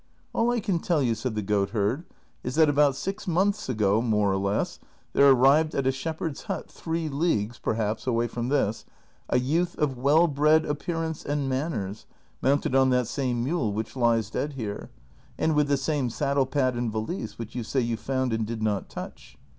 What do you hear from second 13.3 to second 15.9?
mule which lies dead here, and with the